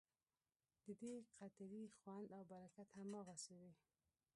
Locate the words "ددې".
0.85-1.13